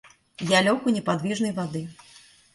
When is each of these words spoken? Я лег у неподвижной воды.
Я 0.57 0.61
лег 0.67 0.87
у 0.87 0.95
неподвижной 0.95 1.53
воды. 1.61 1.87